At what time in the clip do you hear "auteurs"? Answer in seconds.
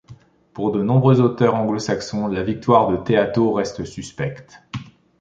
1.21-1.53